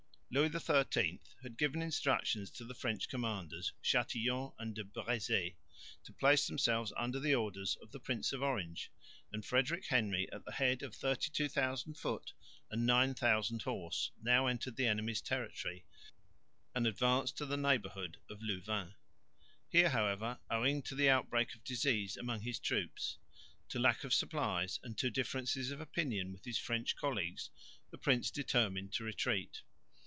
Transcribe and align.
Louis 0.33 0.49
XIII 0.49 1.19
had 1.43 1.57
given 1.57 1.81
instructions 1.81 2.49
to 2.51 2.63
the 2.63 2.73
French 2.73 3.09
commanders, 3.09 3.73
Châtillon 3.83 4.55
and 4.57 4.73
de 4.73 4.85
Brézé, 4.85 5.55
to 6.05 6.13
place 6.13 6.47
themselves 6.47 6.93
under 6.95 7.19
the 7.19 7.35
orders 7.35 7.75
of 7.81 7.91
the 7.91 7.99
Prince 7.99 8.31
of 8.31 8.41
Orange; 8.41 8.93
and 9.33 9.45
Frederick 9.45 9.87
Henry 9.87 10.31
at 10.31 10.45
the 10.45 10.53
head 10.53 10.83
of 10.83 10.95
32,000 10.95 11.95
foot 11.95 12.31
and 12.69 12.85
9000 12.85 13.63
horse 13.63 14.11
now 14.21 14.47
entered 14.47 14.77
the 14.77 14.87
enemy's 14.87 15.19
territory 15.21 15.83
and 16.73 16.87
advanced 16.87 17.35
to 17.35 17.45
the 17.45 17.57
neighbourhood 17.57 18.15
of 18.29 18.41
Louvain. 18.41 18.93
Here 19.67 19.89
however, 19.89 20.39
owing 20.49 20.81
to 20.83 20.95
the 20.95 21.09
outbreak 21.09 21.53
of 21.55 21.65
disease 21.65 22.15
among 22.15 22.39
his 22.43 22.57
troops, 22.57 23.17
to 23.67 23.79
lack 23.79 24.05
of 24.05 24.13
supplies 24.13 24.79
and 24.81 24.97
to 24.97 25.11
differences 25.11 25.71
of 25.71 25.81
opinion 25.81 26.31
with 26.31 26.45
his 26.45 26.57
French 26.57 26.95
colleagues, 26.95 27.49
the 27.89 27.97
prince 27.97 28.31
determined 28.31 28.93
to 28.93 29.03
retreat. 29.03 29.63